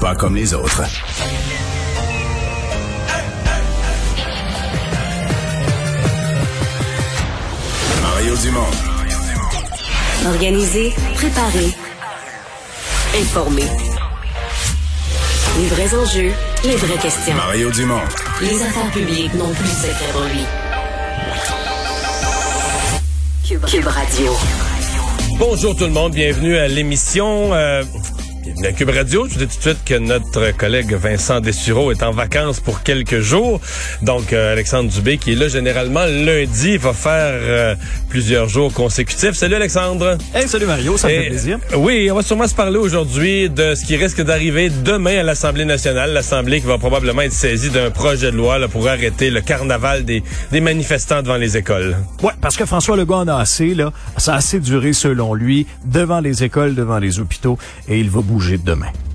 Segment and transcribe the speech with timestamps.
[0.00, 0.82] Pas comme les autres.
[8.00, 8.60] Mario Dumont.
[10.26, 11.74] Organiser, préparer,
[13.20, 13.64] informer.
[15.58, 16.32] Les vrais enjeux,
[16.64, 17.34] les vraies questions.
[17.34, 18.00] Mario Dumont.
[18.40, 20.44] Les affaires publiques n'ont plus de secret pour lui.
[23.46, 24.32] Cube, Cube Radio.
[25.38, 27.52] Bonjour tout le monde, bienvenue à l'émission.
[27.52, 27.82] Euh,
[28.42, 29.26] bienvenue à Cube Radio.
[29.26, 32.82] Je vous dis tout de suite que notre collègue Vincent Dessureau est en vacances pour
[32.82, 33.60] quelques jours.
[34.02, 37.74] Donc euh, Alexandre Dubé, qui est là généralement lundi, va faire euh,
[38.08, 39.34] plusieurs jours consécutifs.
[39.34, 40.16] Salut Alexandre.
[40.34, 41.58] Hey, salut Mario, ça me fait plaisir.
[41.76, 45.64] Oui, on va sûrement se parler aujourd'hui de ce qui risque d'arriver demain à l'Assemblée
[45.64, 46.12] nationale.
[46.12, 50.04] L'Assemblée qui va probablement être saisie d'un projet de loi là, pour arrêter le carnaval
[50.04, 51.96] des, des manifestants devant les écoles.
[52.22, 53.92] Ouais, parce que François Legault en a assez, là.
[54.16, 58.20] Ça a assez duré, selon lui, devant les écoles, devant les hôpitaux, et il va
[58.30, 59.09] bouger demain.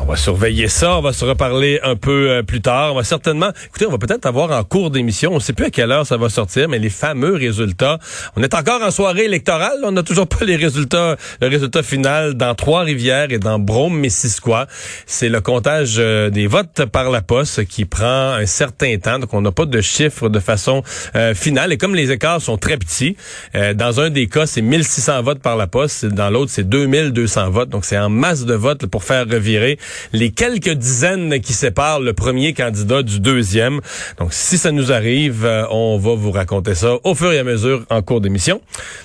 [0.00, 2.92] On va surveiller ça, on va se reparler un peu euh, plus tard.
[2.92, 5.66] On va certainement, écoutez, on va peut-être avoir en cours d'émission, on ne sait plus
[5.66, 7.98] à quelle heure ça va sortir, mais les fameux résultats.
[8.36, 12.34] On est encore en soirée électorale, on n'a toujours pas les résultats, le résultat final
[12.34, 14.66] dans Trois-Rivières et dans Brome-Missisquoi.
[15.06, 19.34] C'est le comptage euh, des votes par la poste qui prend un certain temps, donc
[19.34, 20.82] on n'a pas de chiffres de façon
[21.14, 21.72] euh, finale.
[21.72, 23.16] Et comme les écarts sont très petits,
[23.54, 27.68] dans un des cas, c'est 1600 votes par la poste, dans l'autre, c'est 2200 votes.
[27.68, 29.75] Donc c'est en masse de votes pour faire revirer
[30.12, 33.80] les quelques dizaines qui séparent le premier candidat du deuxième.
[34.18, 37.44] Donc, si ça nous arrive, euh, on va vous raconter ça au fur et à
[37.44, 38.60] mesure en cours d'émission.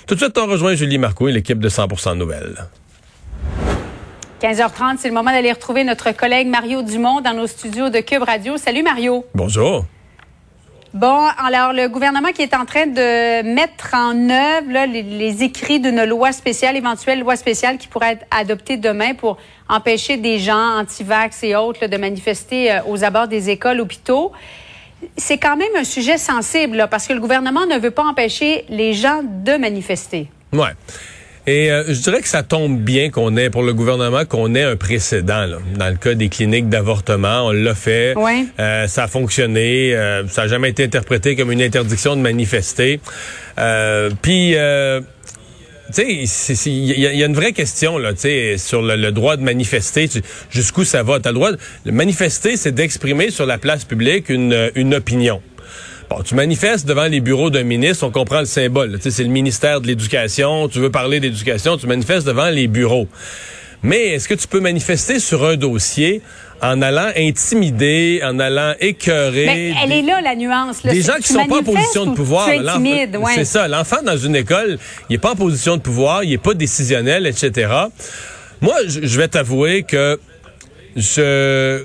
[0.06, 2.66] Tout de suite, on rejoint Julie Marco et l'équipe de 100% Nouvelles.
[4.42, 8.24] 15h30, c'est le moment d'aller retrouver notre collègue Mario Dumont dans nos studios de Cube
[8.24, 8.56] Radio.
[8.56, 9.24] Salut Mario.
[9.34, 9.84] Bonjour.
[10.94, 16.04] Bon, alors le gouvernement qui est en train de mettre en œuvre les, écrits d'une
[16.04, 19.38] loi spéciale, éventuelle loi spéciale qui pourrait être adoptée demain pour
[19.70, 24.32] empêcher des gens anti-vax et autres de manifester euh, aux abords des écoles, hôpitaux.
[25.16, 28.92] C'est quand même un sujet sensible parce que le gouvernement ne veut pas empêcher les
[28.92, 30.28] gens de manifester.
[30.52, 30.72] Ouais.
[31.46, 34.62] Et euh, je dirais que ça tombe bien qu'on ait, pour le gouvernement, qu'on ait
[34.62, 35.44] un précédent.
[35.46, 35.58] Là.
[35.76, 38.14] Dans le cas des cliniques d'avortement, on l'a fait.
[38.16, 38.44] Ouais.
[38.60, 39.94] Euh, ça a fonctionné.
[39.94, 43.00] euh, ça n'a jamais été interprété comme une interdiction de manifester.
[43.58, 44.54] Euh, Puis...
[44.56, 45.00] euh,
[45.94, 48.96] tu sais, il y, a- y a une vraie question là, tu sais, sur le,
[48.96, 50.08] le droit de manifester.
[50.48, 51.20] Jusqu'où ça va?
[51.20, 55.42] T'as le droit de manifester, c'est d'exprimer sur la place publique une, une opinion.
[56.14, 58.90] Bon, tu manifestes devant les bureaux d'un ministre, on comprend le symbole.
[58.90, 58.98] là.
[58.98, 60.68] Tu sais, c'est le ministère de l'Éducation.
[60.68, 63.08] Tu veux parler d'éducation, tu manifestes devant les bureaux.
[63.82, 66.20] Mais est-ce que tu peux manifester sur un dossier
[66.60, 70.84] en allant intimider, en allant écœurer Mais elle des- est là la nuance.
[70.84, 70.92] Là.
[70.92, 72.46] des gens qui sont pas en position de ou pouvoir.
[73.18, 73.32] Ouais.
[73.34, 73.66] C'est ça.
[73.66, 77.26] L'enfant dans une école, il est pas en position de pouvoir, il est pas décisionnel,
[77.26, 77.72] etc.
[78.60, 80.20] Moi, je vais t'avouer que
[80.94, 81.84] je-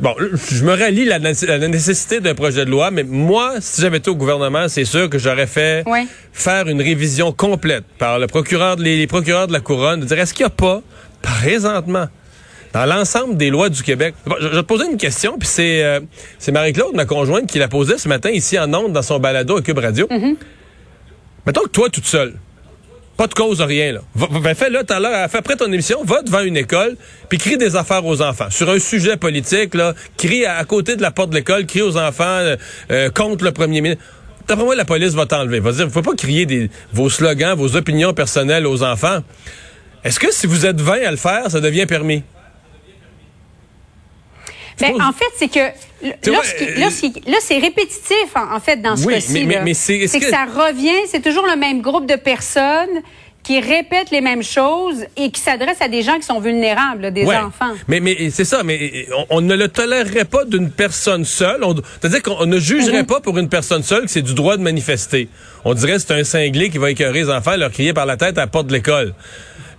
[0.00, 3.80] Bon, je me rallie à la, la nécessité d'un projet de loi, mais moi, si
[3.80, 5.84] j'avais été au gouvernement, c'est sûr que j'aurais fait
[6.32, 10.18] faire une révision complète par le procureur, les, les procureurs de la couronne, de dire
[10.18, 10.82] est-ce qu'il n'y a pas,
[11.22, 12.06] présentement,
[12.72, 14.14] dans l'ensemble des lois du Québec.
[14.40, 16.00] Je, vais te poser une question, puis c'est euh,
[16.38, 19.56] c'est Marie-Claude, ma conjointe, qui la posait ce matin ici en ondes dans son balado
[19.56, 20.08] à Cube Radio.
[21.46, 22.34] Mettons que toi, toute seule,
[23.16, 24.00] pas de cause, rien, là.
[24.14, 26.96] Va, va- fais-le tout à fais après ton émission, va devant une école,
[27.28, 28.50] puis crie des affaires aux enfants.
[28.50, 31.82] Sur un sujet politique, là, crie à, à côté de la porte de l'école, crie
[31.82, 32.56] aux enfants euh,
[32.90, 34.04] euh, contre le premier ministre.
[34.46, 35.60] D'après moi, la police va t'enlever.
[35.60, 39.18] Va dire, vous pouvez pas crier des, vos slogans, vos opinions personnelles aux enfants.
[40.04, 42.22] Est-ce que si vous êtes 20 à le faire, ça devient permis?
[44.80, 46.10] Ben, en fait, c'est que euh,
[47.26, 49.44] là, c'est répétitif, en, en fait, dans ce Oui, cas-ci.
[49.44, 50.18] mais- mais- c'est- que...
[50.18, 53.00] que- ça revient, c'est toujours le même groupe de personnes
[53.42, 57.10] qui répètent les mêmes choses et qui s'adressent à des gens qui sont vulnérables, là,
[57.12, 57.36] des Ouais.
[57.36, 57.72] enfants.
[57.86, 61.64] Mais, mais c'est ça, mais on, on ne le tolérerait pas d'une personne seule.
[62.00, 63.06] C'est-à-dire qu'on ne jugerait Mhm.
[63.06, 65.28] pas pour une personne seule que c'est du droit de manifester.
[65.64, 68.16] On dirait que c'est un cinglé qui va écœurer les enfants, leur crier par la
[68.16, 69.14] tête à la porte de l'école.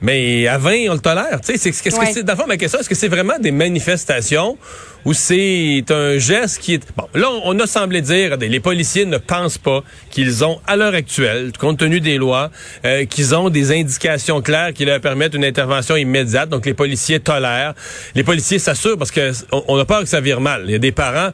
[0.02, 1.40] Mais à 20, on le tolère.
[1.42, 2.14] Tu sais, c'est, qu'est-ce Ouais.
[2.14, 4.58] que fond, ma question, est-ce que c'est vraiment des manifestations
[5.06, 6.84] ou c'est un geste qui est...
[6.96, 10.76] Bon, là, on, on a semblé dire, les policiers ne pensent pas qu'ils ont, à
[10.76, 12.52] l'heure actuelle, compte tenu des lois,
[12.86, 16.50] euh, qu'ils ont des indications claires qui leur permettent une intervention immédiate.
[16.50, 17.74] Donc, les policiers tolèrent.
[18.14, 20.64] Les policiers s'assurent parce que on, on a peur que ça vire mal.
[20.66, 21.30] Il y a des parents...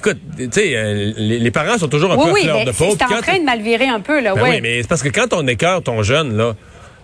[0.00, 2.64] Écoute, tu sais, euh, les, les parents sont toujours un Oui, peu à oui, fleur
[2.64, 2.96] de peau.
[2.96, 4.50] Puis en train de mal virer un peu, là, ben ouais.
[4.50, 6.54] oui, mais c'est parce que quand on écœure ton jeune, là,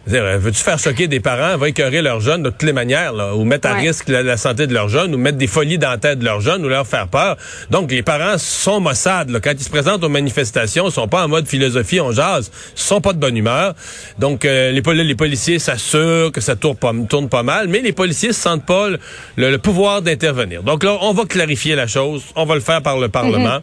[0.07, 3.45] Veux-tu faire choquer des parents, va écœurer leurs jeunes de toutes les manières, là, ou
[3.45, 3.81] mettre à Ouais.
[3.89, 6.25] risque la, la santé de leurs jeunes, ou mettre des folies dans la tête de
[6.25, 7.37] leurs jeunes, ou leur faire peur?
[7.71, 9.31] Donc, les parents sont maussades.
[9.31, 9.41] Là.
[9.41, 12.81] Quand ils se présentent aux manifestations, ils sont pas en mode philosophie, on jase, ils
[12.81, 13.75] sont pas de bonne humeur.
[14.19, 17.81] Donc, euh, les, poli- les policiers s'assurent que ça tourne pas, tourne pas mal, mais
[17.81, 18.99] les policiers se sentent pas le,
[19.37, 20.63] le- le pouvoir d'intervenir.
[20.63, 23.59] Donc là, on va clarifier la chose, on va le faire par le Parlement.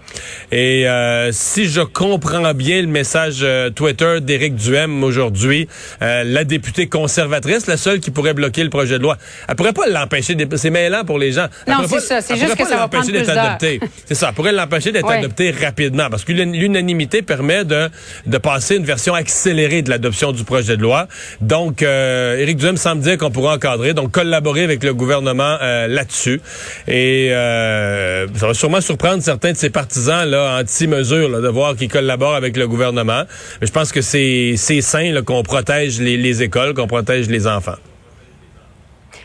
[0.51, 5.67] Et euh, si je comprends bien le message euh, Twitter d'Éric Duhem aujourd'hui,
[6.01, 9.17] euh, la députée conservatrice, la seule qui pourrait bloquer le projet de loi,
[9.47, 10.35] elle pourrait pas l'empêcher.
[10.55, 11.47] C'est mêlant pour les gens.
[11.67, 12.21] Elle Non, c'est pas- ça.
[12.21, 13.79] C'est juste que ça va l'empêcher prendre d'être plus adopté.
[14.05, 14.27] C'est ça.
[14.29, 15.17] Elle pourrait l'empêcher d'être Ouais.
[15.17, 17.89] adopté rapidement parce que l'un- l'unanimité permet de,
[18.25, 21.07] de passer une version accélérée de l'adoption du projet de loi.
[21.41, 25.87] Donc, euh, Éric Duhem semble dire qu'on pourra encadrer, donc collaborer avec le gouvernement euh,
[25.87, 26.41] là-dessus.
[26.87, 31.75] Et euh, ça va sûrement surprendre certains de ses partisans là anti-mesures là, de voir
[31.75, 33.23] qu'ils collaborent avec le gouvernement.
[33.59, 37.77] Mais je pense que c'est sain qu'on protège les, les écoles, qu'on protège les enfants.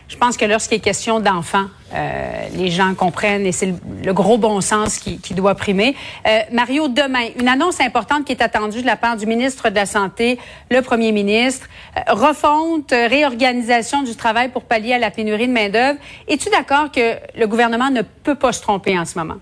[0.08, 4.12] Je pense que lorsqu'il est question d'enfants, euh, les gens comprennent et c'est le, le
[4.12, 5.96] gros bon sens qui, qui doit primer.
[6.28, 9.74] Euh, Mario, demain, une annonce importante qui est attendue de la part du ministre de
[9.74, 10.38] la Santé,
[10.70, 11.66] le premier ministre,
[11.96, 15.98] euh, refonte, réorganisation du travail pour pallier à la pénurie de main-d'œuvre.
[16.28, 19.38] Es-tu d'accord que le gouvernement ne peut pas se tromper en ce moment?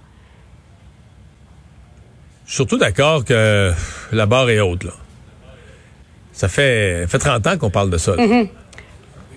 [2.47, 3.71] Je suis surtout d'accord que
[4.13, 4.93] la barre est haute, là.
[6.35, 8.15] Ça fait, fait 30 ans qu'on parle de ça.
[8.17, 8.25] Là,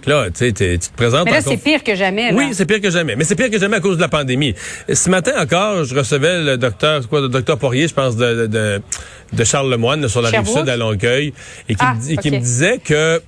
[0.06, 1.32] Là, tu te présentes Mm-hmm.
[1.32, 2.32] Mais là, c'est pire que jamais.
[2.32, 2.38] là.
[2.38, 3.16] Oui, c'est pire que jamais.
[3.16, 4.56] Mais c'est pire que jamais à cause de la pandémie.
[4.92, 9.44] Ce matin encore, je recevais le docteur, quoi, le docteur Poirier, je pense, de, de,
[9.44, 11.34] Charles Lemoine, sur la rive sud à Longueuil,
[11.68, 13.22] et qui, Ah, me, qui me disait que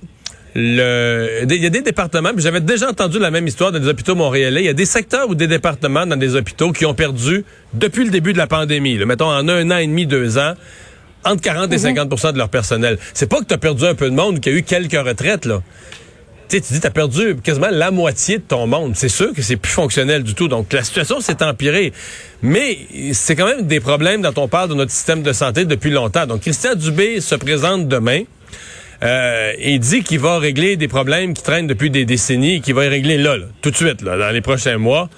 [0.54, 3.88] le, il y a des départements, puis j'avais déjà entendu la même histoire dans des
[3.88, 4.62] hôpitaux montréalais.
[4.62, 7.44] Il y a des secteurs ou des départements dans des hôpitaux qui ont perdu,
[7.74, 10.54] depuis le début de la pandémie, là, mettons en un an et demi, deux ans,
[11.24, 11.82] entre 40 et Mhm.
[11.96, 12.98] 50 de leur personnel.
[13.14, 14.92] C'est pas que tu as perdu un peu de monde, qu'il y a eu quelques
[15.06, 15.62] retraites, là.
[16.48, 18.94] Tu sais, tu dis, t'as perdu quasiment la moitié de ton monde.
[18.96, 20.48] C'est sûr que c'est plus fonctionnel du tout.
[20.48, 21.92] Donc, la situation s'est empirée.
[22.42, 22.78] Mais
[23.12, 26.26] c'est quand même des problèmes dont on parle de notre système de santé depuis longtemps.
[26.26, 28.22] Donc, Christian Dubé se présente demain.
[29.02, 32.74] Euh, et dit qu'il va régler des problèmes qui traînent depuis des décennies et qu'il
[32.74, 35.08] va les régler là, là, tout de suite, là, dans les prochains mois.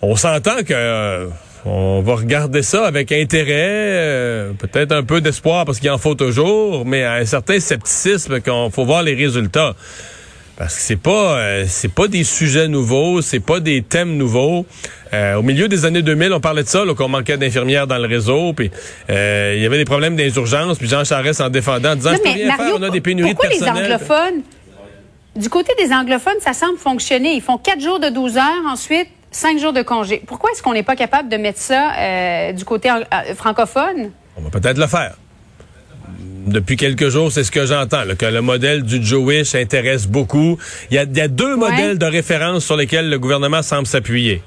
[0.00, 1.26] On s'entend que euh,
[1.68, 6.14] on va regarder ça avec intérêt, euh, peut-être un peu d'espoir parce qu'il en faut
[6.14, 9.74] toujours, mais un certain scepticisme qu'on faut voir les résultats.
[10.56, 14.66] Parce que c'est pas euh, c'est pas des sujets nouveaux, c'est pas des thèmes nouveaux.
[15.12, 18.08] Euh, au milieu des années 2000, on parlait de ça, qu'on manquait d'infirmières dans le
[18.08, 18.68] réseau, puis
[19.08, 22.10] euh, il y avait des problèmes des urgences, puis Jean Charest en défendant, en disant
[22.10, 24.42] Non, je peux mais rien Mario, faire, on a des pénuries pourquoi de les anglophones,
[25.36, 27.34] du côté des anglophones, ça semble fonctionner.
[27.34, 30.22] Ils font quatre jours de 12 heures, ensuite cinq jours de congé.
[30.26, 34.10] Pourquoi est-ce qu'on n'est pas capable de mettre ça euh, du côté euh, francophone?
[34.36, 35.14] On va peut-être le faire.
[36.46, 40.56] Depuis quelques jours, c'est ce que j'entends, que le modèle du Jewish intéresse beaucoup.
[40.90, 41.70] Il y a, il y a deux Ouais.
[41.70, 44.42] modèles de référence sur lesquels le gouvernement semble s'appuyer.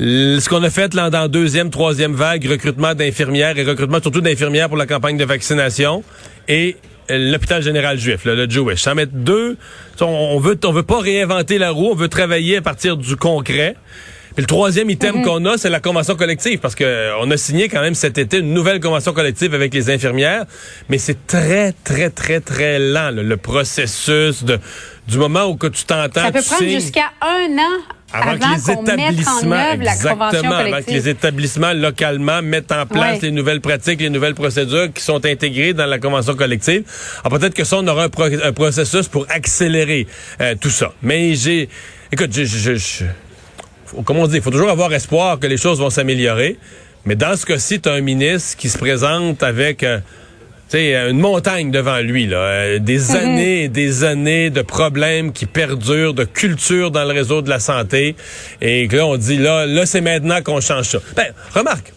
[0.00, 4.20] Ce qu'on a fait là, dans la deuxième, troisième vague, recrutement d'infirmières et recrutement surtout
[4.20, 6.02] d'infirmières pour la campagne de vaccination
[6.48, 6.76] et
[7.08, 8.82] l'hôpital général juif, là, le Jewish.
[8.82, 9.56] Sans mettre deux,
[10.00, 13.76] on, veut, on veut pas réinventer la roue, on veut travailler à partir du concret.
[14.34, 17.36] Puis le troisième item qu'on a, c'est la convention collective, parce que euh, on a
[17.36, 20.44] signé quand même cet été une nouvelle convention collective avec les infirmières,
[20.88, 24.60] mais c'est très, très, très, très lent, là, le processus de
[25.08, 26.20] du moment où que tu t'entends.
[26.20, 30.24] Ça peut prendre jusqu'à un an avant, avant, que les en établissements, la exactement,
[30.54, 33.18] avant que les établissements localement mettent en place Ouais.
[33.22, 36.84] les nouvelles pratiques, les nouvelles procédures qui sont intégrées dans la convention collective.
[37.24, 40.06] Alors peut-être que ça, on aura un, pro- un processus pour accélérer
[40.40, 40.92] euh, tout ça.
[41.02, 41.68] Mais j'ai,
[42.10, 43.04] écoute, je, je, je- je-
[43.86, 46.56] faut- comme on dit, il faut toujours avoir espoir que les choses vont s'améliorer.
[47.04, 50.00] Mais dans ce cas-ci, tu as un ministre qui se présente avec euh,
[50.68, 52.36] sais, une montagne devant lui, là.
[52.38, 57.42] Euh, des années et des années de problèmes qui perdurent, de culture dans le réseau
[57.42, 58.16] de la santé.
[58.60, 60.98] Et que là, on dit, là, là c'est maintenant qu'on change ça.
[61.16, 61.92] Ben, remarque.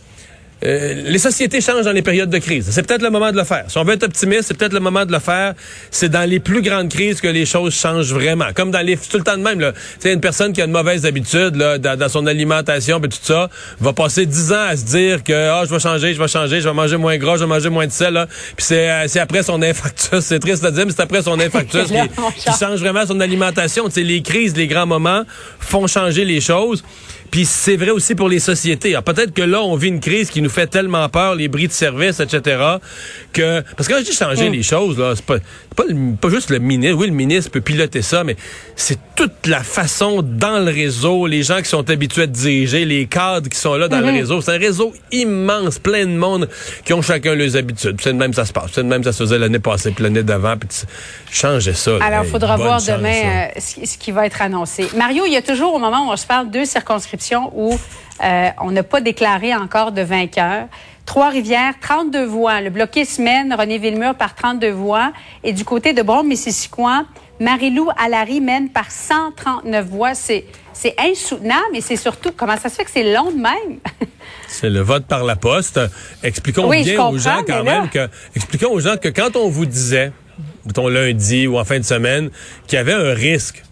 [0.64, 2.70] Euh, les sociétés changent dans les périodes de crise.
[2.72, 3.66] C'est peut-être le moment de le faire.
[3.68, 5.54] Si on veut être optimiste, c'est peut-être le moment de le faire.
[5.90, 8.48] C'est dans les plus grandes crises que les choses changent vraiment.
[8.54, 8.98] Comme dans les...
[8.98, 9.60] tout le temps de même.
[9.60, 9.72] Là.
[9.74, 13.10] Tu sais, une personne qui a une mauvaise habitude là, dans, dans son alimentation et
[13.10, 13.50] tout ça
[13.80, 16.62] va passer dix ans à se dire que ah, je vais changer, je vais changer,
[16.62, 18.14] je vais manger moins gras, je vais manger moins de sel.
[18.14, 18.28] Là.
[18.28, 20.20] Puis c'est, euh, c'est après son infarctus.
[20.20, 23.86] C'est triste à dire, mais c'est après son infarctus qui, change vraiment son alimentation.
[23.86, 25.24] Tu sais, les crises, les grands moments
[25.60, 26.84] font changer les choses.
[27.32, 28.90] Puis c'est vrai aussi pour les sociétés.
[28.90, 31.68] Alors, peut-être que là, on vit une crise qui nous fait tellement peur, les bris
[31.68, 32.62] de service, etc.,
[33.34, 33.62] que...
[33.76, 34.54] Parce que quand je dis changer Mm.
[34.54, 35.38] les choses, là, c'est pas,
[35.76, 36.98] pas, le- pas juste le ministre.
[36.98, 38.36] Oui, le ministre peut piloter ça, mais
[38.76, 43.06] c'est toute la façon dans le réseau, les gens qui sont habitués à diriger, les
[43.08, 44.42] cadres qui sont là dans le réseau.
[44.42, 46.50] C'est un réseau immense, plein de monde
[46.86, 47.98] qui ont chacun leurs habitudes.
[48.02, 48.72] C'est de même ça se passe.
[48.74, 50.58] C'est de même ça se faisait l'année passée, puis l'année d'avant.
[50.58, 50.86] Puis tu-
[51.36, 51.92] changer ça.
[52.02, 54.88] Alors, il faudra voir demain euh, ce, ce qui va être annoncé.
[54.98, 57.80] Mario, il y a toujours, au moment où on se parle, deux circonscriptions où
[58.24, 60.68] euh, on n'a pas déclaré encore de vainqueur.
[61.06, 62.62] Trois-Rivières, 32 voix.
[62.62, 65.12] Le bloquiste mène René Villemur par 32 voix.
[65.44, 67.06] Et du côté de Brome-Missisquoi,
[67.40, 70.14] Marie-Lou Allary mène par 139 voix.
[70.14, 73.80] C'est, c'est insoutenable et c'est surtout, comment ça se fait que c'est long de même?
[74.48, 75.80] C'est le vote par la poste.
[76.24, 79.48] Expliquons Oui, bien aux gens quand là- même que expliquons aux gens que quand on
[79.48, 80.12] vous disait,
[80.66, 82.30] mettons lundi ou en fin de semaine,
[82.68, 83.64] qu'il y avait un risque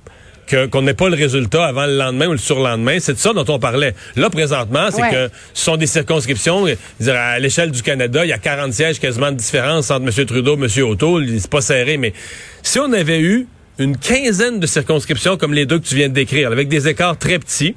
[0.49, 3.31] que qu'on n'ait pas le résultat avant le lendemain ou le surlendemain, c'est de ça
[3.33, 3.93] dont on parlait.
[4.17, 5.11] Là présentement, c'est Ouais.
[5.11, 6.65] que ce sont des circonscriptions,
[7.07, 10.25] à l'échelle du Canada, il y a 40 sièges quasiment de différence entre M.
[10.25, 10.83] Trudeau et M.
[10.89, 12.13] O'Toole, c'est pas serré mais
[12.63, 16.13] si on avait eu une quinzaine de circonscriptions comme les deux que tu viens de
[16.13, 17.75] décrire, avec des écarts très petits,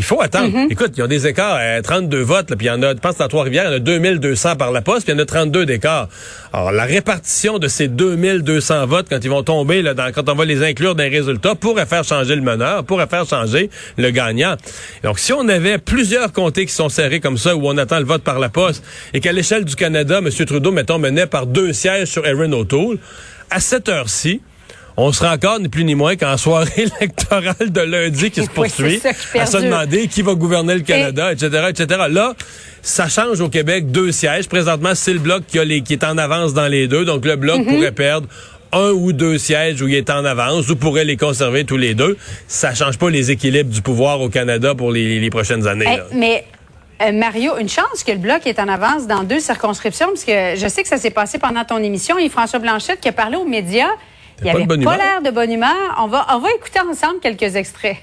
[0.00, 0.48] il faut attendre.
[0.48, 0.72] Mm-hmm.
[0.72, 2.92] Écoute, il y a des écarts, euh, 32 votes, là, puis il y en a,
[2.92, 5.20] je pense, dans Trois-Rivières, il y en a 2200 par la poste, puis il y
[5.20, 6.08] en a 32 d'écart.
[6.54, 10.34] Alors, la répartition de ces 2200 votes, quand ils vont tomber, là, dans, quand on
[10.34, 14.10] va les inclure dans les résultats, pourrait faire changer le meneur, pourrait faire changer le
[14.10, 14.56] gagnant.
[15.04, 18.06] Donc, si on avait plusieurs comtés qui sont serrés comme ça, où on attend le
[18.06, 20.30] vote par la poste, et qu'à l'échelle du Canada, M.
[20.30, 22.96] Trudeau, mettons, menait par deux sièges sur Erin O'Toole,
[23.50, 24.40] à cette heure-ci,
[25.00, 29.00] on sera encore ni plus ni moins qu'en soirée électorale de lundi qui se poursuit,
[29.32, 32.00] qui à se demander qui va gouverner le Canada, etc., etc.
[32.10, 32.34] Là,
[32.82, 34.48] ça change au Québec deux sièges.
[34.48, 37.04] Présentement, c'est le bloc qui, a les, qui est en avance dans les deux.
[37.04, 37.74] Donc, le bloc Mm-hmm.
[37.74, 38.28] pourrait perdre
[38.72, 41.94] un ou deux sièges où il est en avance ou pourrait les conserver tous les
[41.94, 42.16] deux.
[42.46, 45.86] Ça change pas les équilibres du pouvoir au Canada pour les, les prochaines années.
[45.88, 46.04] Eh, là.
[46.12, 46.44] mais
[47.02, 50.54] euh, Mario, une chance que le bloc est en avance dans deux circonscriptions, parce que
[50.56, 52.16] je sais que ça s'est passé pendant ton émission.
[52.18, 53.90] Et François Blanchette qui a parlé aux médias,
[54.42, 55.96] il avait bonne pas l'air de bonne humeur.
[55.98, 57.96] On va, on va écouter ensemble quelques extraits.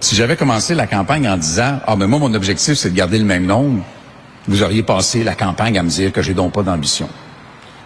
[0.00, 3.18] Si j'avais commencé la campagne en disant Ah, mais moi, mon objectif, c'est de garder
[3.18, 3.84] le même nombre,
[4.48, 7.08] vous auriez passé la campagne à me dire que j'ai donc pas d'ambition.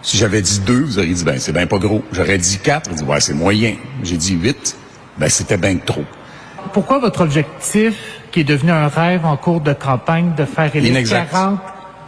[0.01, 2.03] Si j'avais dit deux, vous auriez dit Ben, c'est bien pas gros.
[2.11, 3.75] J'aurais dit quatre, vous dit Ouais, c'est moyen.
[4.03, 4.75] J'ai dit huit,
[5.17, 6.03] ben, c'était bien trop.
[6.73, 7.95] Pourquoi votre objectif,
[8.31, 11.31] qui est devenu un rêve en cours de campagne, de faire élire Inexact.
[11.31, 11.59] 40...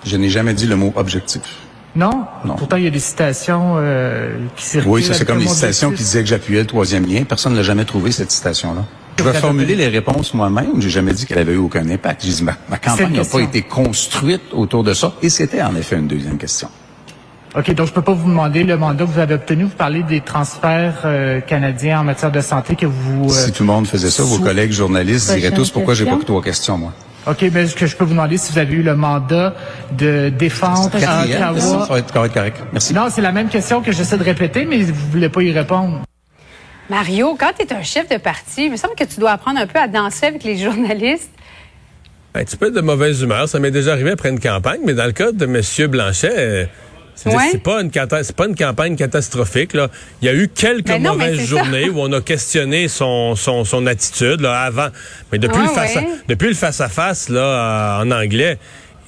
[0.06, 1.42] Je n'ai jamais dit le mot objectif.
[1.96, 2.26] Non?
[2.46, 2.56] Non.
[2.56, 4.92] Pourtant, il y a des citations euh, qui circulent.
[4.92, 7.24] Oui, ça, c'est comme le les citations qui disaient que j'appuyais le troisième lien.
[7.24, 8.84] Personne ne l'a jamais trouvé, cette citation-là.
[9.18, 10.80] Je vais formuler les réponses moi-même.
[10.82, 12.24] J'ai jamais dit qu'elle avait eu aucun impact.
[12.24, 15.14] J'ai dit, ma, campagne n'a pas été construite autour de ça.
[15.22, 16.70] Et c'était en effet une deuxième question.
[17.58, 19.64] OK, donc je peux pas vous demander le mandat que vous avez obtenu.
[19.64, 23.26] Vous parlez des transferts euh, canadiens en matière de santé que vous...
[23.26, 26.16] euh, Si tout le monde faisait ça, vos collègues journalistes diraient tous pourquoi j'ai pas
[26.16, 26.94] que trois questions, moi?
[27.28, 29.54] OK, mais est-ce que je peux vous demander si vous avez eu le mandat
[29.92, 30.90] de défendre à
[31.26, 31.86] question, Ottawa?
[31.86, 32.58] ça va être correct, correct.
[32.72, 32.94] Merci.
[32.94, 36.02] Non, c'est la même question que j'essaie de répéter, mais vous voulez pas y répondre.
[36.90, 39.60] Mario, quand tu es un chef de parti, il me semble que tu dois apprendre
[39.60, 41.30] un peu à danser avec les journalistes.
[42.34, 43.48] Un petit peu de mauvaise humeur.
[43.50, 45.88] Ça m'est déjà arrivé après une campagne, mais dans le cas de M.
[45.88, 46.66] Blanchet, euh,
[47.24, 47.58] c'est Ouais.
[47.58, 47.92] pas une
[48.24, 49.74] c'est pas une campagne catastrophique.
[49.74, 49.90] Là.
[50.22, 51.46] Il y a eu quelques Ben non, mauvaises ça.
[51.46, 54.88] journées où on a questionné son, son, son attitude là, avant.
[55.32, 56.08] Mais depuis le face à, ouais.
[56.28, 58.58] depuis le face à face là euh, en anglais.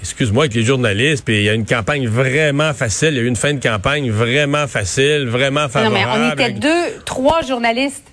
[0.01, 3.21] Excuse-moi avec les journalistes, puis il y a une campagne vraiment facile, il y a
[3.21, 5.95] eu une fin de campagne vraiment facile, vraiment Non, favorable.
[5.95, 8.03] mais on était deux, trois journalistes.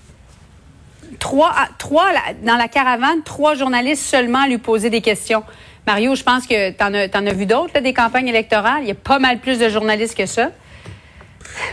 [1.19, 2.11] Trois, trois
[2.45, 5.43] dans la caravane, trois journalistes seulement à lui poser des questions.
[5.89, 8.81] Mario, je pense que tu en as, t'en as vu d'autres, des campagnes électorales.
[8.83, 10.51] Il y a pas mal plus de journalistes que ça.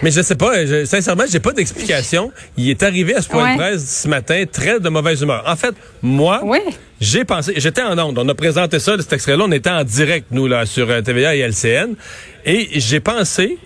[0.01, 2.31] Mais je sais pas, je, sincèrement, j'ai pas d'explication.
[2.55, 3.51] Il est arrivé à ce point Ouais.
[3.51, 5.43] de presse ce matin très de mauvaise humeur.
[5.45, 6.60] En fait, moi, Oui.
[7.01, 10.27] j'ai pensé, j'étais en onde, on a présenté ça, cet extrait-là, on était en direct,
[10.31, 11.95] nous, là, sur euh, TVA et LCN,
[12.45, 13.57] et j'ai pensé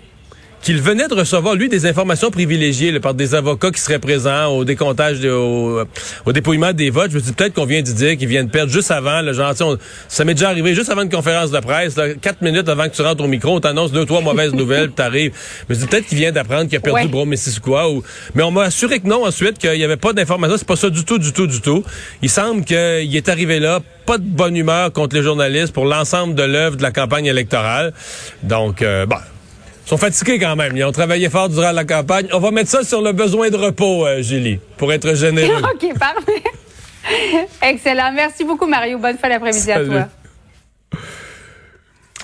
[0.62, 4.46] qu'il venait de recevoir, lui, des informations privilégiées là, par des avocats qui seraient présents
[4.48, 5.80] au décomptage, de- au,
[6.26, 7.10] au dépouillement des votes.
[7.12, 9.78] Je me dis peut-être qu'on vient de dire qu'ils viennent perdre juste avant, genre, on-
[10.08, 12.94] ça m'est déjà arrivé juste avant une conférence de presse, là, quatre minutes avant que
[12.94, 15.32] tu rentres au micro, on t'annonce deux, trois mauvaises nouvelles, puis t'arrives.
[15.68, 17.02] Je me dis peut-être qu'il vient d'apprendre qu'il a perdu Ouais.
[17.04, 18.02] le bras Missisquoi, ou...
[18.34, 20.56] mais on m'a assuré que non ensuite, qu'il n'y avait pas d'informations.
[20.58, 21.82] C'est pas ça du tout, du tout, du tout.
[22.22, 22.76] Il semble qu'il
[23.16, 26.82] est arrivé là, pas de bonne humeur contre les journalistes pour l'ensemble de l'œuvre de
[26.82, 27.92] la campagne électorale.
[28.42, 29.16] Donc, euh, bon.
[29.86, 30.76] Ils sont fatigués quand même.
[30.76, 32.28] Ils ont travaillé fort durant la campagne.
[32.32, 35.62] On va mettre ça sur le besoin de repos, euh, Julie, pour être généreux.
[35.74, 36.42] OK, parfait.
[37.62, 38.12] Excellent.
[38.14, 38.98] Merci beaucoup, Mario.
[38.98, 40.08] Bonne fin d'après-midi à toi.